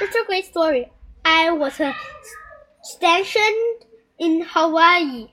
Mr. 0.00 0.26
Great 0.26 0.44
Story. 0.44 0.90
I 1.24 1.52
was 1.52 1.78
a 1.78 1.94
stationed 2.82 3.86
in 4.18 4.42
Hawaii, 4.42 5.28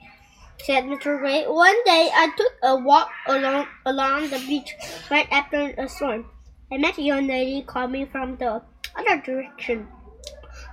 said 0.60 0.84
Mr. 0.84 1.18
Gray. 1.18 1.46
One 1.48 1.84
day 1.84 2.10
I 2.13 2.29
took 2.38 2.54
a 2.62 2.76
walk 2.76 3.10
along 3.28 3.66
along 3.88 4.29
the 4.29 4.38
beach 4.38 4.76
right 5.10 5.28
after 5.32 5.74
a 5.78 5.89
storm. 5.89 6.29
I 6.71 6.78
met 6.78 7.00
a 7.00 7.02
young 7.02 7.26
lady 7.26 7.63
coming 7.68 8.05
from 8.08 8.38
the 8.38 8.62
other 8.96 9.21
direction. 9.26 9.87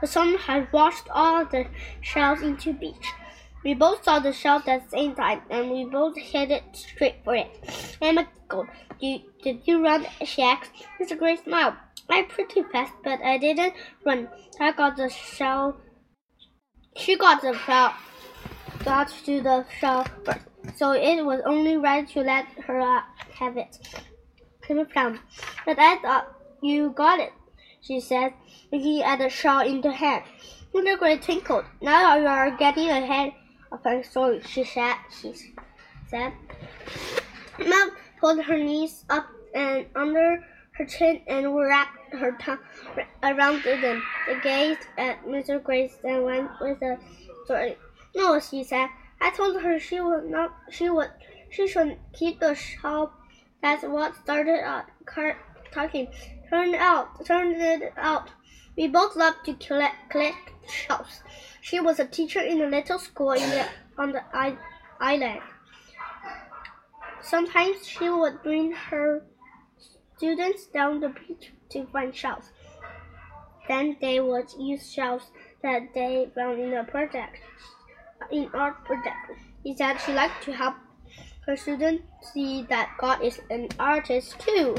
The 0.02 0.06
sun 0.06 0.36
had 0.36 0.70
washed 0.70 1.08
all 1.10 1.46
the 1.46 1.66
shells 2.02 2.42
into 2.42 2.74
beach. 2.74 3.08
We 3.64 3.72
both 3.72 4.04
saw 4.04 4.18
the 4.18 4.34
shells 4.34 4.68
at 4.68 4.84
the 4.84 4.90
same 4.90 5.14
time, 5.14 5.40
and 5.48 5.70
we 5.70 5.86
both 5.86 6.16
headed 6.18 6.62
straight 6.72 7.24
for 7.24 7.34
it. 7.34 7.50
Emma 8.02 8.28
giggled. 8.34 8.68
Did, 9.00 9.22
did 9.42 9.60
you 9.64 9.82
run, 9.82 10.04
Shax? 10.20 10.68
Mr. 11.00 11.18
Gray 11.18 11.36
smiled. 11.36 11.74
I 12.10 12.22
pretty 12.22 12.62
fast, 12.62 12.92
but 13.04 13.20
I 13.22 13.38
didn't 13.38 13.74
run. 14.04 14.28
I 14.60 14.72
got 14.72 14.96
the 14.96 15.08
shell. 15.08 15.76
She 16.96 17.16
got 17.16 17.42
the 17.42 17.54
shell. 17.54 17.94
Got 18.84 19.08
to 19.24 19.40
the 19.42 19.64
shell 19.80 20.06
first, 20.24 20.46
so 20.76 20.92
it 20.92 21.24
was 21.24 21.40
only 21.44 21.76
right 21.76 22.08
to 22.10 22.20
let 22.20 22.46
her 22.66 23.02
have 23.34 23.56
it. 23.56 23.78
Emma 24.68 24.84
frowned. 24.86 25.18
But 25.64 25.78
I 25.78 25.96
thought 25.96 26.28
you 26.62 26.90
got 26.90 27.20
it, 27.20 27.32
she 27.80 28.00
said, 28.00 28.34
looking 28.72 29.02
at 29.02 29.18
the 29.18 29.28
shell 29.28 29.60
in 29.60 29.80
the 29.80 29.92
hand. 29.92 30.24
Gray 30.72 31.18
twinkled. 31.18 31.64
Now 31.80 32.16
you 32.16 32.26
are 32.26 32.50
getting 32.56 32.88
ahead 32.88 33.32
of 33.72 33.82
her 33.84 34.02
story, 34.02 34.42
she 34.46 34.64
said. 34.64 34.94
She 35.20 35.32
said. 36.08 36.32
Mom 37.58 37.90
pulled 38.20 38.42
her 38.42 38.58
knees 38.58 39.04
up 39.10 39.26
and 39.54 39.86
under 39.96 40.44
her 40.78 40.84
chin 40.84 41.20
and 41.26 41.54
wrapped 41.54 42.14
her 42.14 42.32
tongue 42.40 42.58
around 43.22 43.62
them. 43.64 44.02
They 44.26 44.40
gazed 44.40 44.86
at 44.96 45.24
Mr. 45.26 45.62
Grace 45.62 45.98
and 46.04 46.24
went 46.24 46.50
with 46.60 46.78
the 46.80 46.98
story. 47.44 47.76
No, 48.14 48.38
she 48.40 48.62
said. 48.64 48.88
I 49.20 49.30
told 49.30 49.60
her 49.60 49.80
she 49.80 50.00
would 50.00 50.26
not. 50.30 50.54
She 50.70 50.88
would. 50.88 51.10
She 51.50 51.66
should 51.66 51.98
keep 52.12 52.40
the 52.40 52.54
shop. 52.54 53.12
That's 53.60 53.82
what 53.82 54.14
started 54.16 54.62
uh, 54.64 54.82
talking. 55.72 56.08
Turned 56.48 56.76
out. 56.76 57.24
Turned 57.26 57.60
it 57.60 57.92
out. 57.96 58.30
We 58.76 58.86
both 58.86 59.16
loved 59.16 59.44
to 59.46 59.54
collect, 59.54 60.10
collect 60.10 60.52
shells. 60.70 61.22
She 61.60 61.80
was 61.80 61.98
a 61.98 62.06
teacher 62.06 62.40
in 62.40 62.62
a 62.62 62.66
little 62.66 62.98
school 63.00 63.32
in 63.32 63.50
the, 63.50 63.66
on 63.98 64.12
the 64.12 64.22
island. 65.00 65.40
Sometimes 67.20 67.86
she 67.86 68.08
would 68.08 68.42
bring 68.44 68.70
her 68.72 69.24
students 70.18 70.66
down 70.66 71.00
the 71.00 71.08
beach 71.08 71.52
to 71.70 71.86
find 71.86 72.14
shells. 72.14 72.50
Then 73.68 73.96
they 74.00 74.20
would 74.20 74.52
use 74.58 74.92
shells 74.92 75.30
that 75.62 75.94
they 75.94 76.28
found 76.34 76.60
in 76.60 76.70
the 76.70 76.84
project, 76.84 77.38
in 78.30 78.50
art 78.52 78.84
project. 78.84 79.30
He 79.62 79.76
said 79.76 79.98
she 79.98 80.12
liked 80.12 80.42
to 80.44 80.52
help 80.52 80.74
her 81.46 81.56
students 81.56 82.04
see 82.32 82.66
that 82.68 82.94
God 82.98 83.22
is 83.22 83.40
an 83.50 83.68
artist 83.78 84.38
too. 84.40 84.76